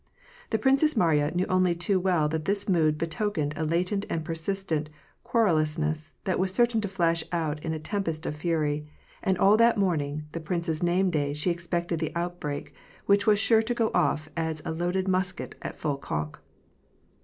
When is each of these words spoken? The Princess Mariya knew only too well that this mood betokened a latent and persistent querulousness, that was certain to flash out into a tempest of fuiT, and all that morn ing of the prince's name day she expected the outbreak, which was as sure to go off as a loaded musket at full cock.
The 0.49 0.57
Princess 0.57 0.97
Mariya 0.97 1.29
knew 1.35 1.45
only 1.45 1.75
too 1.75 1.99
well 1.99 2.27
that 2.29 2.45
this 2.45 2.67
mood 2.67 2.97
betokened 2.97 3.53
a 3.55 3.63
latent 3.63 4.07
and 4.09 4.25
persistent 4.25 4.89
querulousness, 5.23 6.11
that 6.23 6.39
was 6.39 6.51
certain 6.51 6.81
to 6.81 6.87
flash 6.87 7.23
out 7.31 7.63
into 7.63 7.75
a 7.75 7.79
tempest 7.79 8.25
of 8.25 8.33
fuiT, 8.35 8.87
and 9.21 9.37
all 9.37 9.57
that 9.57 9.77
morn 9.77 10.01
ing 10.01 10.15
of 10.21 10.31
the 10.31 10.39
prince's 10.39 10.81
name 10.81 11.11
day 11.11 11.33
she 11.35 11.51
expected 11.51 11.99
the 11.99 12.15
outbreak, 12.15 12.73
which 13.05 13.27
was 13.27 13.35
as 13.35 13.39
sure 13.41 13.61
to 13.61 13.75
go 13.75 13.91
off 13.93 14.27
as 14.35 14.59
a 14.65 14.71
loaded 14.71 15.07
musket 15.07 15.53
at 15.61 15.77
full 15.77 15.97
cock. 15.97 16.41